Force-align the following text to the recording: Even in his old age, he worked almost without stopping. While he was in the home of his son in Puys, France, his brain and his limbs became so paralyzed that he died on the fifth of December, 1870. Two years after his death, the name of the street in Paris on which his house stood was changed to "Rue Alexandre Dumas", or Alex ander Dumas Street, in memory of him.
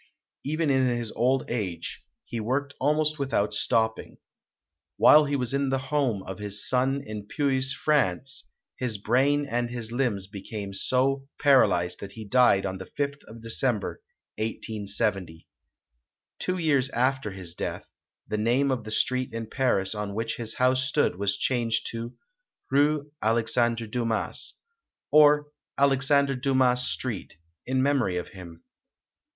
Even 0.43 0.71
in 0.71 0.87
his 0.87 1.11
old 1.11 1.45
age, 1.47 2.03
he 2.25 2.39
worked 2.39 2.73
almost 2.79 3.19
without 3.19 3.53
stopping. 3.53 4.17
While 4.97 5.25
he 5.25 5.35
was 5.35 5.53
in 5.53 5.69
the 5.69 5.77
home 5.93 6.23
of 6.23 6.39
his 6.39 6.67
son 6.67 7.03
in 7.05 7.27
Puys, 7.27 7.71
France, 7.71 8.49
his 8.79 8.97
brain 8.97 9.45
and 9.45 9.69
his 9.69 9.91
limbs 9.91 10.25
became 10.25 10.73
so 10.73 11.27
paralyzed 11.39 11.99
that 11.99 12.13
he 12.13 12.25
died 12.25 12.65
on 12.65 12.79
the 12.79 12.87
fifth 12.87 13.19
of 13.27 13.43
December, 13.43 14.01
1870. 14.39 15.47
Two 16.39 16.57
years 16.57 16.89
after 16.89 17.29
his 17.29 17.53
death, 17.53 17.87
the 18.27 18.39
name 18.39 18.71
of 18.71 18.85
the 18.85 18.89
street 18.89 19.31
in 19.31 19.45
Paris 19.45 19.93
on 19.93 20.15
which 20.15 20.37
his 20.37 20.55
house 20.55 20.83
stood 20.83 21.15
was 21.17 21.37
changed 21.37 21.85
to 21.91 22.15
"Rue 22.71 23.11
Alexandre 23.21 23.85
Dumas", 23.85 24.55
or 25.11 25.49
Alex 25.77 26.09
ander 26.09 26.33
Dumas 26.33 26.89
Street, 26.89 27.35
in 27.67 27.83
memory 27.83 28.17
of 28.17 28.29
him. 28.29 28.63